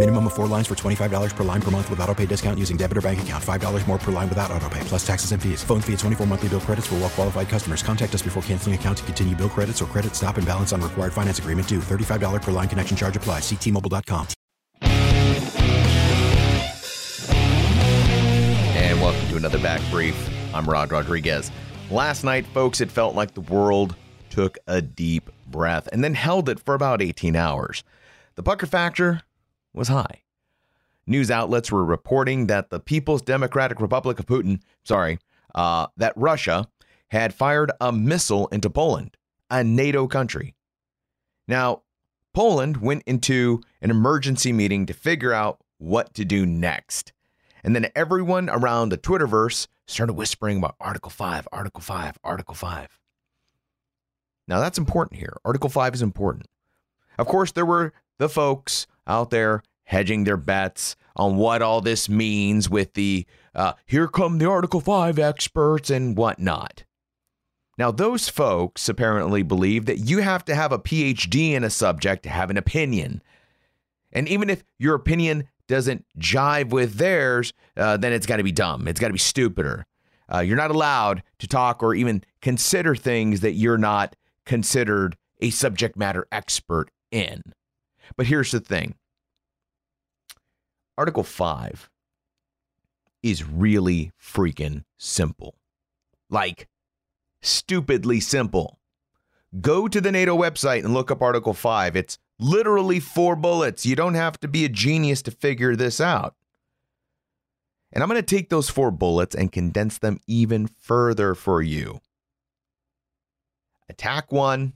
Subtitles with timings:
[0.00, 2.78] Minimum of four lines for $25 per line per month with auto pay discount using
[2.78, 3.44] debit or bank account.
[3.44, 5.62] $5 more per line without auto pay, plus taxes and fees.
[5.62, 7.82] Phone fee at 24 monthly bill credits for well qualified customers.
[7.82, 10.80] Contact us before canceling account to continue bill credits or credit stop and balance on
[10.80, 11.80] required finance agreement due.
[11.80, 13.42] $35 per line connection charge applies.
[13.42, 14.26] Ctmobile.com.
[18.80, 20.16] And welcome to another Back Brief.
[20.54, 21.52] I'm Rod Rodriguez.
[21.90, 23.96] Last night, folks, it felt like the world
[24.30, 27.84] took a deep breath and then held it for about 18 hours.
[28.36, 29.20] The pucker factor
[29.72, 30.22] was high.
[31.06, 35.18] News outlets were reporting that the People's Democratic Republic of Putin, sorry,
[35.54, 36.68] uh, that Russia
[37.08, 39.16] had fired a missile into Poland,
[39.50, 40.54] a NATO country.
[41.48, 41.82] Now,
[42.32, 47.12] Poland went into an emergency meeting to figure out what to do next.
[47.64, 53.00] And then everyone around the Twitterverse started whispering about Article 5, Article 5, Article 5.
[54.46, 55.36] Now, that's important here.
[55.44, 56.46] Article 5 is important.
[57.18, 62.08] Of course, there were the folks out there hedging their bets on what all this
[62.08, 66.84] means with the uh, here come the Article 5 experts and whatnot.
[67.76, 72.22] Now, those folks apparently believe that you have to have a PhD in a subject
[72.22, 73.22] to have an opinion.
[74.12, 78.52] And even if your opinion doesn't jive with theirs, uh, then it's got to be
[78.52, 78.86] dumb.
[78.86, 79.86] It's got to be stupider.
[80.32, 84.14] Uh, you're not allowed to talk or even consider things that you're not
[84.46, 87.42] considered a subject matter expert in.
[88.16, 88.94] But here's the thing
[91.00, 91.88] Article 5
[93.22, 95.54] is really freaking simple.
[96.28, 96.68] Like,
[97.40, 98.78] stupidly simple.
[99.62, 101.96] Go to the NATO website and look up Article 5.
[101.96, 103.86] It's literally four bullets.
[103.86, 106.34] You don't have to be a genius to figure this out.
[107.94, 112.02] And I'm going to take those four bullets and condense them even further for you.
[113.88, 114.74] Attack one,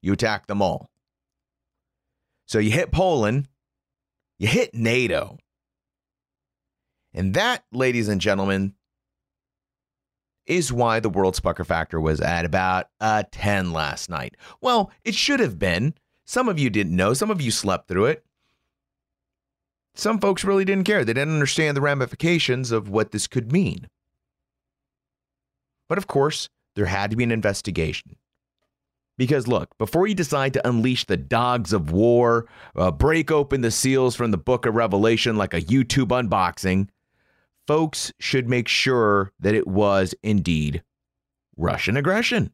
[0.00, 0.90] you attack them all.
[2.46, 3.46] So you hit Poland,
[4.42, 5.38] you hit NATO.
[7.14, 8.74] And that, ladies and gentlemen,
[10.46, 14.36] is why the World's Pucker Factor was at about a 10 last night.
[14.60, 15.94] Well, it should have been.
[16.24, 18.24] Some of you didn't know, some of you slept through it.
[19.94, 21.04] Some folks really didn't care.
[21.04, 23.86] They didn't understand the ramifications of what this could mean.
[25.88, 28.16] But of course, there had to be an investigation.
[29.18, 33.70] Because look, before you decide to unleash the dogs of war, uh, break open the
[33.70, 36.88] seals from the book of Revelation like a YouTube unboxing,
[37.66, 40.82] folks should make sure that it was indeed
[41.56, 42.52] Russian aggression.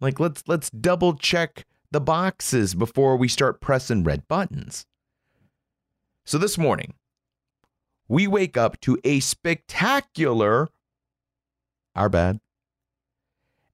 [0.00, 4.86] Like let's let's double check the boxes before we start pressing red buttons.
[6.24, 6.94] So this morning,
[8.08, 10.68] we wake up to a spectacular
[11.96, 12.40] our bad.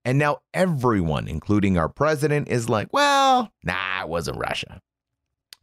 [0.05, 4.81] And now everyone, including our president, is like, well, nah, it wasn't Russia.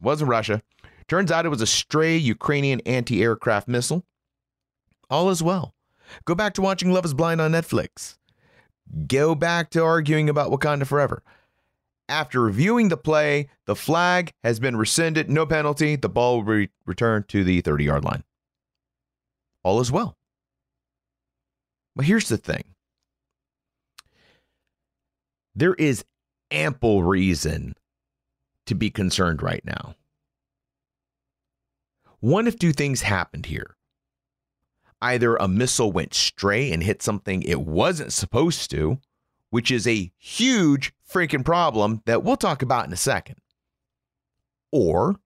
[0.00, 0.62] It wasn't Russia.
[1.08, 4.04] Turns out it was a stray Ukrainian anti aircraft missile
[5.10, 5.74] all is well.
[6.24, 8.16] Go back to watching Love is Blind on Netflix.
[9.06, 11.22] Go back to arguing about Wakanda Forever.
[12.08, 15.96] After reviewing the play, the flag has been rescinded, no penalty.
[15.96, 18.24] The ball will be returned to the 30 yard line.
[19.62, 20.16] All is well.
[21.94, 22.64] But here's the thing
[25.54, 26.04] there is
[26.50, 27.74] ample reason
[28.66, 29.94] to be concerned right now.
[32.20, 33.76] One of two things happened here
[35.02, 38.98] either a missile went stray and hit something it wasn't supposed to,
[39.48, 43.36] which is a huge freaking problem that we'll talk about in a second,
[44.70, 45.16] or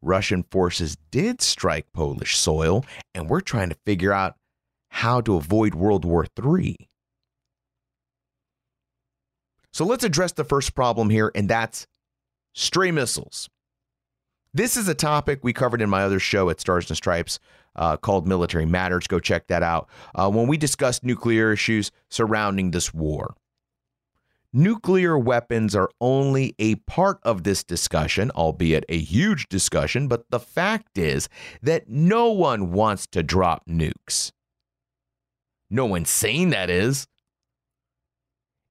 [0.00, 2.84] Russian forces did strike Polish soil
[3.14, 4.36] and we're trying to figure out
[4.88, 6.89] how to avoid World War III.
[9.72, 11.86] So let's address the first problem here, and that's
[12.54, 13.48] stray missiles.
[14.52, 17.38] This is a topic we covered in my other show at Stars and Stripes
[17.76, 19.06] uh, called Military Matters.
[19.06, 19.88] Go check that out.
[20.14, 23.34] Uh, when we discussed nuclear issues surrounding this war.
[24.52, 30.40] Nuclear weapons are only a part of this discussion, albeit a huge discussion, but the
[30.40, 31.28] fact is
[31.62, 34.32] that no one wants to drop nukes.
[35.70, 37.06] No one's saying that is.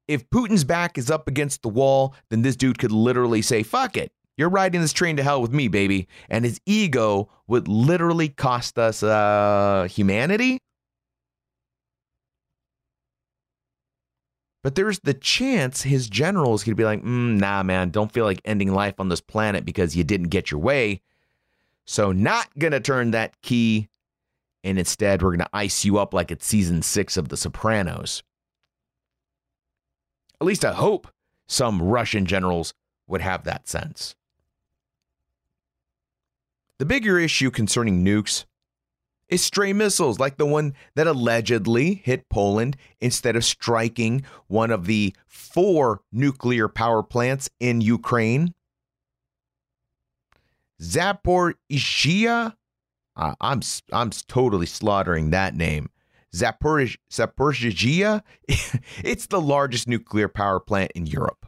[0.09, 3.95] If Putin's back is up against the wall, then this dude could literally say, fuck
[3.95, 4.11] it.
[4.38, 6.07] You're riding this train to hell with me, baby.
[6.29, 10.57] And his ego would literally cost us uh, humanity.
[14.63, 18.41] But there's the chance his generals could be like, mm, nah, man, don't feel like
[18.44, 21.01] ending life on this planet because you didn't get your way.
[21.85, 23.89] So, not going to turn that key.
[24.63, 28.23] And instead, we're going to ice you up like it's season six of The Sopranos.
[30.41, 31.07] At least I hope
[31.47, 32.74] some Russian generals
[33.07, 34.15] would have that sense.
[36.77, 38.45] The bigger issue concerning nukes
[39.27, 44.86] is stray missiles like the one that allegedly hit Poland instead of striking one of
[44.86, 48.53] the four nuclear power plants in Ukraine.
[50.81, 52.56] Zaporizhia,
[53.15, 53.62] uh, I'm
[53.92, 55.89] I'm totally slaughtering that name.
[56.36, 58.22] Zaporiz- Zaporizhia,
[59.04, 61.46] it's the largest nuclear power plant in Europe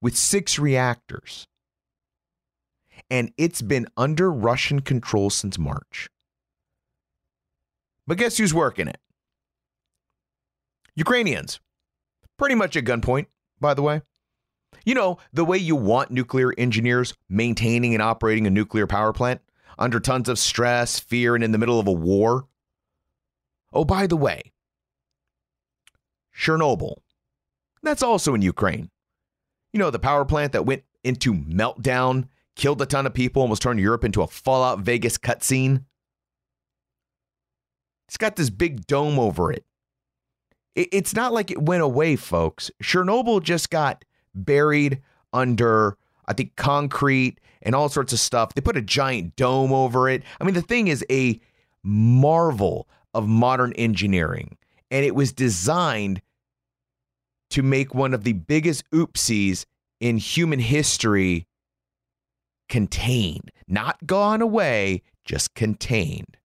[0.00, 1.46] with six reactors.
[3.10, 6.08] And it's been under Russian control since March.
[8.06, 8.98] But guess who's working it?
[10.94, 11.60] Ukrainians.
[12.38, 13.26] Pretty much at gunpoint,
[13.60, 14.02] by the way.
[14.84, 19.40] You know, the way you want nuclear engineers maintaining and operating a nuclear power plant
[19.78, 22.46] under tons of stress, fear, and in the middle of a war.
[23.72, 24.52] Oh, by the way,
[26.36, 26.98] Chernobyl.
[27.82, 28.90] That's also in Ukraine.
[29.72, 33.62] You know, the power plant that went into meltdown, killed a ton of people, almost
[33.62, 35.84] turned Europe into a Fallout Vegas cutscene.
[38.08, 39.64] It's got this big dome over it.
[40.74, 42.70] It's not like it went away, folks.
[42.82, 45.00] Chernobyl just got buried
[45.32, 45.96] under,
[46.26, 48.54] I think, concrete and all sorts of stuff.
[48.54, 50.22] They put a giant dome over it.
[50.40, 51.40] I mean, the thing is a
[51.82, 54.56] marvel of modern engineering,
[54.90, 56.22] and it was designed
[57.50, 59.64] to make one of the biggest oopsies
[60.00, 61.46] in human history
[62.68, 66.36] contained, not gone away, just contained.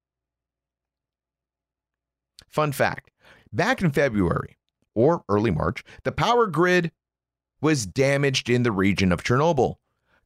[2.47, 3.11] Fun fact
[3.51, 4.57] back in February
[4.94, 6.91] or early March, the power grid
[7.61, 9.75] was damaged in the region of Chernobyl,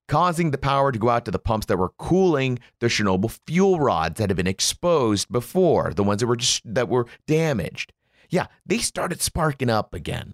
[0.09, 3.79] causing the power to go out to the pumps that were cooling the Chernobyl fuel
[3.79, 7.93] rods that had been exposed before, the ones that were just, that were damaged.
[8.29, 10.33] Yeah, they started sparking up again.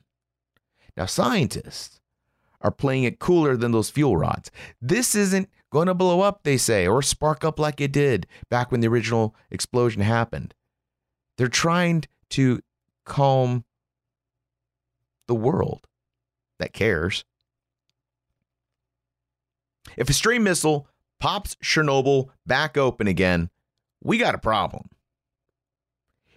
[0.97, 1.99] Now scientists
[2.61, 4.49] are playing it cooler than those fuel rods.
[4.81, 8.71] This isn't going to blow up, they say, or spark up like it did back
[8.71, 10.53] when the original explosion happened.
[11.37, 12.61] They're trying to
[13.05, 13.65] calm
[15.27, 15.87] the world
[16.59, 17.25] that cares.
[19.97, 20.87] If a stray missile
[21.19, 23.49] pops Chernobyl back open again,
[24.03, 24.89] we got a problem.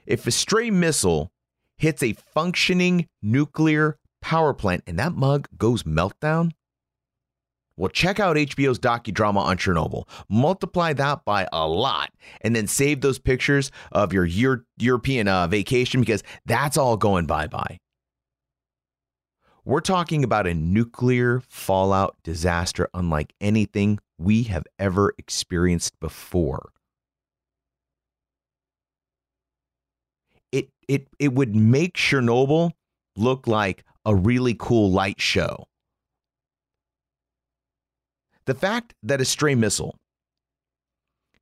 [0.06, 1.30] If a stray missile
[1.76, 6.52] hits a functioning nuclear power plant and that mug goes meltdown,
[7.76, 10.08] well, check out HBO's docudrama on Chernobyl.
[10.28, 12.10] Multiply that by a lot,
[12.40, 17.26] and then save those pictures of your Euro- European uh, vacation because that's all going
[17.26, 17.78] bye bye.
[19.68, 26.70] We're talking about a nuclear fallout disaster unlike anything we have ever experienced before.
[30.52, 32.70] It, it, it would make Chernobyl
[33.14, 35.66] look like a really cool light show.
[38.46, 39.98] The fact that a stray missile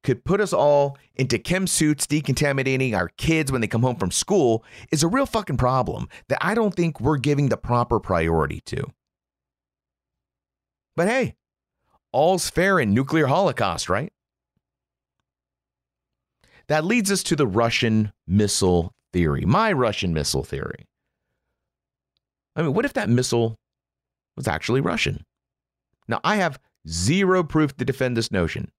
[0.06, 4.12] could put us all into chem suits decontaminating our kids when they come home from
[4.12, 8.60] school is a real fucking problem that I don't think we're giving the proper priority
[8.66, 8.84] to.
[10.94, 11.34] But hey,
[12.12, 14.12] all's fair in nuclear holocaust, right?
[16.68, 20.86] That leads us to the Russian missile theory, my Russian missile theory.
[22.54, 23.58] I mean, what if that missile
[24.36, 25.24] was actually Russian?
[26.08, 28.70] Now, I have Zero proof to defend this notion.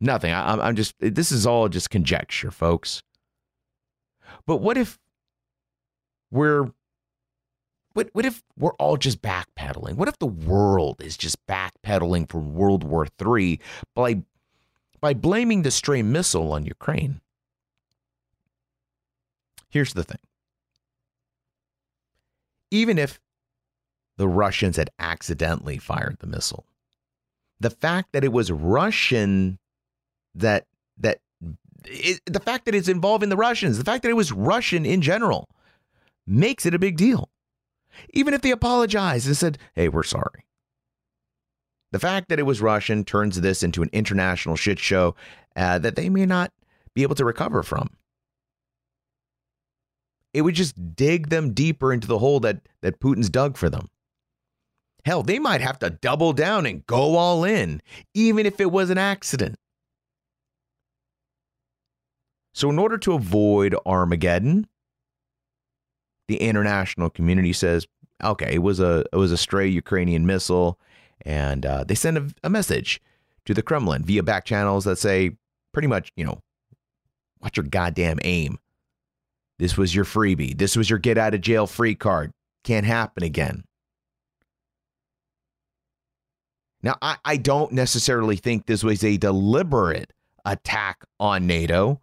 [0.00, 0.32] Nothing.
[0.32, 3.02] I, I'm just, this is all just conjecture, folks.
[4.46, 4.98] But what if
[6.30, 6.72] we're,
[7.92, 9.94] what, what if we're all just backpedaling?
[9.94, 13.60] What if the world is just backpedaling from World War III
[13.94, 14.22] by,
[15.00, 17.20] by blaming the stray missile on Ukraine?
[19.68, 20.18] Here's the thing.
[22.70, 23.20] Even if
[24.16, 26.66] the Russians had accidentally fired the missile,
[27.58, 29.59] the fact that it was Russian
[30.40, 30.66] that
[30.98, 31.18] that
[31.86, 35.00] it, the fact that it's involving the Russians, the fact that it was Russian in
[35.00, 35.48] general
[36.26, 37.30] makes it a big deal.
[38.12, 40.46] Even if they apologized and said, hey, we're sorry.
[41.92, 45.16] The fact that it was Russian turns this into an international shit show
[45.56, 46.52] uh, that they may not
[46.94, 47.88] be able to recover from.
[50.32, 53.88] It would just dig them deeper into the hole that, that Putin's dug for them.
[55.04, 57.82] Hell, they might have to double down and go all in,
[58.14, 59.58] even if it was an accident.
[62.52, 64.66] So, in order to avoid Armageddon,
[66.28, 67.86] the international community says,
[68.22, 70.78] okay, it was a it was a stray Ukrainian missile,
[71.22, 73.00] and uh, they send a, a message
[73.44, 75.36] to the Kremlin via back channels that say,
[75.72, 76.40] pretty much, you know,
[77.40, 78.58] watch your goddamn aim.
[79.58, 80.56] This was your freebie.
[80.56, 82.32] This was your get out of jail free card.
[82.64, 83.64] Can't happen again.
[86.82, 90.12] Now, I, I don't necessarily think this was a deliberate
[90.44, 92.00] attack on NATO.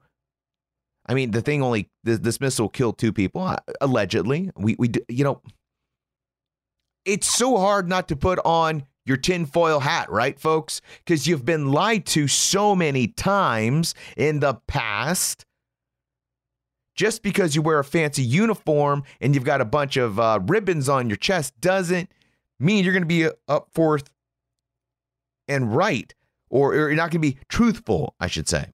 [1.07, 4.51] I mean, the thing only this, this missile killed two people uh, allegedly.
[4.55, 5.41] We we you know,
[7.05, 10.81] it's so hard not to put on your tinfoil hat, right, folks?
[10.97, 15.45] Because you've been lied to so many times in the past.
[16.93, 20.89] Just because you wear a fancy uniform and you've got a bunch of uh, ribbons
[20.89, 22.11] on your chest doesn't
[22.59, 24.09] mean you're going to be up forth
[25.47, 26.13] and right,
[26.49, 28.71] or, or you're not going to be truthful, I should say.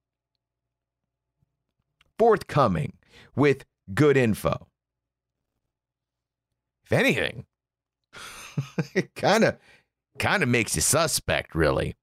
[2.24, 2.94] Forthcoming
[3.36, 4.68] with good info.
[6.86, 7.44] If anything,
[8.96, 9.58] it kind of
[10.20, 11.98] kind of makes you suspect, really.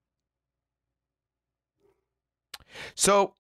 [2.95, 3.33] So,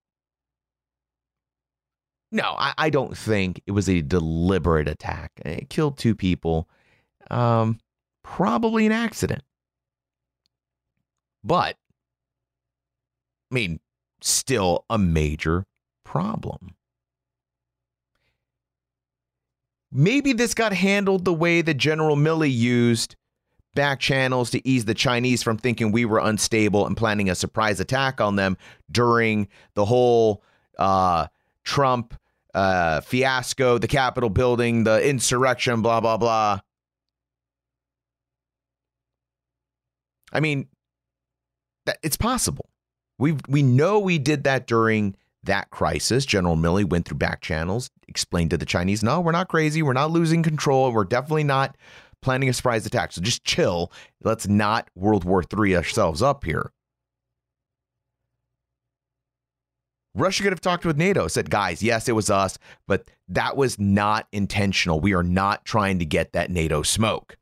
[2.32, 5.32] no, I, I, don't think it was a deliberate attack.
[5.44, 6.66] It killed two people.
[7.30, 7.78] Um,
[8.24, 9.42] probably an accident.
[11.44, 11.76] But,
[13.50, 13.80] I mean,
[14.22, 15.66] still a major
[16.10, 16.74] problem.
[19.92, 23.14] Maybe this got handled the way that General Milley used
[23.74, 27.78] back channels to ease the Chinese from thinking we were unstable and planning a surprise
[27.78, 28.56] attack on them
[28.90, 30.42] during the whole
[30.80, 31.28] uh,
[31.62, 32.14] Trump
[32.54, 36.58] uh, fiasco, the Capitol building, the insurrection, blah, blah, blah.
[40.32, 40.66] I mean,
[42.02, 42.68] it's possible.
[43.18, 45.14] We we know we did that during
[45.44, 46.26] that crisis.
[46.26, 49.82] General Milley went through back channels, explained to the Chinese, "No, we're not crazy.
[49.82, 50.92] We're not losing control.
[50.92, 51.76] We're definitely not
[52.20, 53.12] planning a surprise attack.
[53.12, 53.90] So just chill.
[54.22, 56.72] Let's not World War III ourselves up here."
[60.14, 63.78] Russia could have talked with NATO, said, guys, yes, it was us, but that was
[63.78, 64.98] not intentional.
[64.98, 67.36] We are not trying to get that NATO smoke.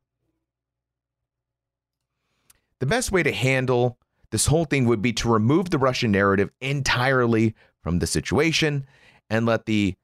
[2.78, 3.98] The best way to handle
[4.30, 8.86] this whole thing would be to remove the Russian narrative entirely from the situation
[9.30, 9.94] and let the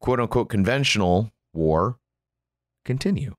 [0.00, 1.98] quote unquote conventional war
[2.84, 3.34] continue.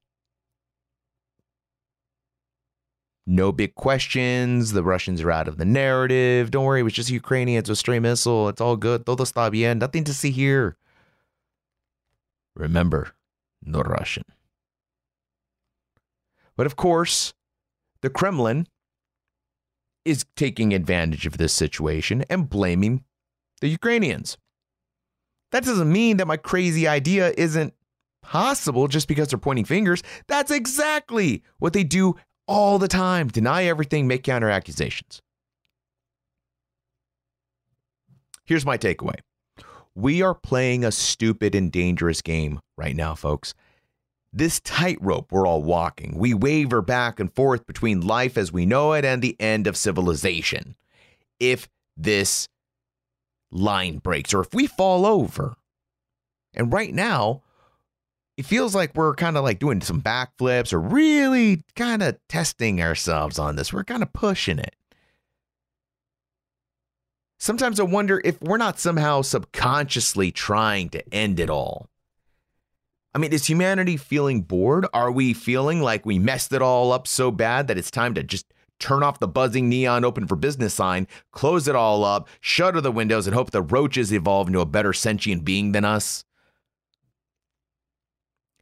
[3.28, 4.74] No big questions.
[4.74, 6.52] The Russians are out of the narrative.
[6.52, 8.50] Don't worry, it was just Ukrainians with a stray missile.
[8.50, 9.06] It's all good.
[9.06, 9.80] Todo está bien.
[9.80, 10.78] Nothing to see here.
[12.56, 13.14] Remember,
[13.64, 14.24] no Russian.
[16.56, 17.34] But of course,
[18.02, 18.68] the Kremlin
[20.06, 23.04] is taking advantage of this situation and blaming
[23.62, 24.38] the Ukrainians.
[25.52, 27.74] That doesn't mean that my crazy idea isn't
[28.22, 30.02] possible just because they're pointing fingers.
[30.28, 32.16] That's exactly what they do
[32.48, 35.22] all the time deny everything, make counter accusations.
[38.46, 39.16] Here's my takeaway
[39.96, 43.54] we are playing a stupid and dangerous game right now, folks
[44.36, 46.18] this tightrope we're all walking.
[46.18, 49.78] We waver back and forth between life as we know it and the end of
[49.78, 50.76] civilization.
[51.40, 52.50] If this
[53.56, 55.56] line breaks or if we fall over.
[56.54, 57.42] And right now,
[58.38, 62.82] it feels like we're kind of like doing some backflips or really kind of testing
[62.82, 63.72] ourselves on this.
[63.72, 64.76] We're kind of pushing it.
[67.40, 71.90] Sometimes I wonder if we're not somehow subconsciously trying to end it all.
[73.14, 74.88] I mean, is humanity feeling bored?
[74.94, 78.24] Are we feeling like we messed it all up so bad that it's time to
[78.24, 82.82] just turn off the buzzing neon open for business sign, close it all up, shutter
[82.82, 86.26] the windows, and hope the roaches evolve into a better sentient being than us?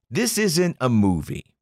[0.09, 1.55] This isn't a movie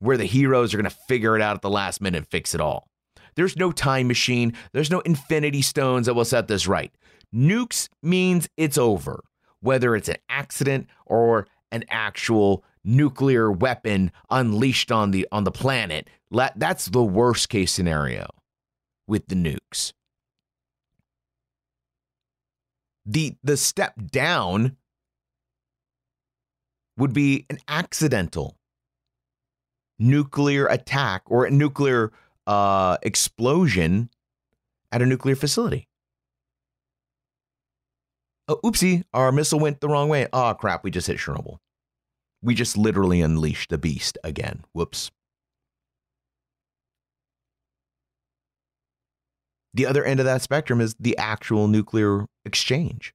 [0.00, 2.54] where the heroes are going to figure it out at the last minute and fix
[2.54, 2.88] it all.
[3.36, 6.92] There's no time machine, there's no infinity stones that will set this right.
[7.34, 9.22] Nukes means it's over,
[9.60, 16.08] whether it's an accident or an actual nuclear weapon unleashed on the on the planet.
[16.30, 18.28] That's the worst case scenario
[19.06, 19.92] with the nukes.
[23.06, 24.76] The the step down
[26.96, 28.56] would be an accidental
[29.98, 32.12] nuclear attack or a nuclear
[32.46, 34.10] uh, explosion
[34.92, 35.88] at a nuclear facility.
[38.48, 40.26] Oh, oopsie, our missile went the wrong way.
[40.32, 41.58] Oh, crap, we just hit Chernobyl.
[42.42, 44.64] We just literally unleashed the beast again.
[44.72, 45.10] Whoops.
[49.72, 53.14] The other end of that spectrum is the actual nuclear exchange.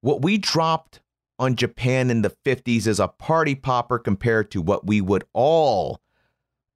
[0.00, 1.00] What we dropped
[1.38, 6.00] on Japan in the 50s is a party popper compared to what we would all,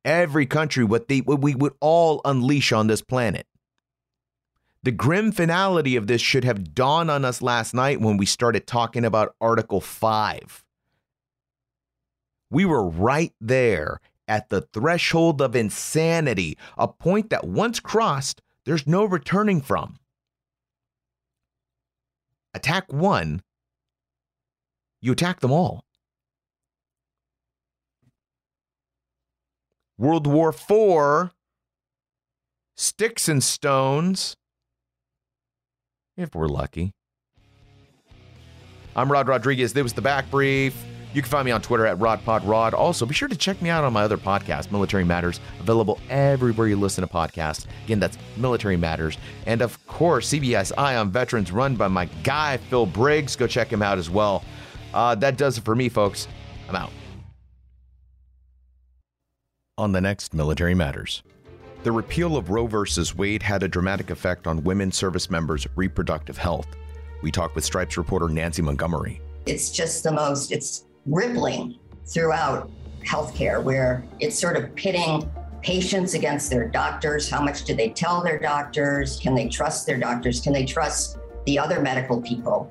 [0.04, 3.46] every country, what, they, what we would all unleash on this planet.
[4.82, 8.66] The grim finality of this should have dawned on us last night when we started
[8.66, 10.64] talking about Article 5.
[12.50, 18.86] We were right there at the threshold of insanity, a point that once crossed, there's
[18.86, 19.98] no returning from.
[22.54, 23.42] Attack one,
[25.02, 25.84] you attack them all.
[29.98, 31.32] World War IV,
[32.76, 34.36] sticks and stones,
[36.16, 36.92] if we're lucky.
[38.96, 39.72] I'm Rod Rodriguez.
[39.72, 40.74] This was the back brief.
[41.12, 42.72] You can find me on Twitter at RodPodRod.
[42.72, 46.68] Also, be sure to check me out on my other podcast, Military Matters, available everywhere
[46.68, 47.66] you listen to podcasts.
[47.84, 49.18] Again, that's Military Matters.
[49.46, 53.34] And of course, CBS Eye on Veterans, run by my guy, Phil Briggs.
[53.34, 54.44] Go check him out as well.
[54.94, 56.28] Uh, that does it for me, folks.
[56.68, 56.92] I'm out.
[59.78, 61.22] On the next Military Matters.
[61.82, 62.84] The repeal of Roe v.
[63.16, 66.66] Wade had a dramatic effect on women service members' reproductive health.
[67.22, 69.22] We talked with Stripes reporter Nancy Montgomery.
[69.46, 72.70] It's just the most, it's rippling throughout
[73.02, 75.30] healthcare where it's sort of pitting
[75.62, 77.30] patients against their doctors.
[77.30, 79.18] How much do they tell their doctors?
[79.18, 80.42] Can they trust their doctors?
[80.42, 82.70] Can they trust the other medical people?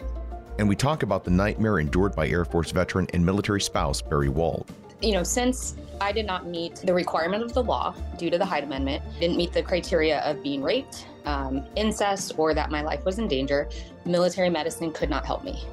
[0.60, 4.30] And we talk about the nightmare endured by Air Force veteran and military spouse Barry
[4.30, 4.72] Wald.
[5.02, 8.46] You know, since I did not meet the requirement of the law due to the
[8.46, 13.06] Hyde Amendment, didn't meet the criteria of being raped, um, incest, or that my life
[13.06, 13.70] was in danger,
[14.06, 15.64] military medicine could not help me.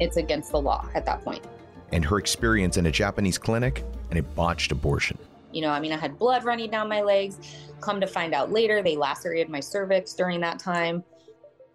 [0.00, 1.42] It's against the law at that point.
[1.42, 1.52] point
[1.92, 5.18] and her experience in a Japanese clinic and a botched abortion.
[5.52, 7.38] You know, I mean, I had blood running down my legs.
[7.80, 11.04] Come to find out later, they lacerated my cervix during that time.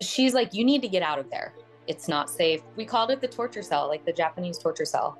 [0.01, 1.53] She's like, You need to get out of there.
[1.85, 2.61] It's not safe.
[2.75, 5.19] We called it the torture cell, like the Japanese torture cell.